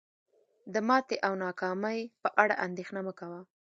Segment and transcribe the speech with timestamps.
[0.73, 3.39] د ماتې او ناکامۍ په اړه اندیښنه مه کوه.